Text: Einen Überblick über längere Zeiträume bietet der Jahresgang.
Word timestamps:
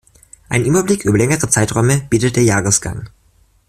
Einen 0.49 0.65
Überblick 0.65 1.05
über 1.05 1.15
längere 1.19 1.47
Zeiträume 1.47 1.99
bietet 2.09 2.35
der 2.35 2.41
Jahresgang. 2.43 3.07